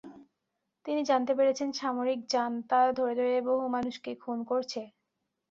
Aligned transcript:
তিনি 0.85 1.01
জানতে 1.03 1.31
পেরেছেন 1.37 1.69
সামরিক 1.73 2.19
জান্তা 2.27 2.79
ধরে 2.91 3.13
ধরে 3.19 3.35
বহু 3.47 3.63
মানুষকে 3.75 4.11
খুন 4.15 4.37
করছে। 4.43 4.81